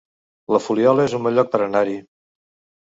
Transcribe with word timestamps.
La 0.55 0.61
Fuliola 0.67 1.05
es 1.11 1.15
un 1.19 1.29
bon 1.29 1.37
lloc 1.37 1.53
per 1.53 1.63
anar-hi 1.69 2.03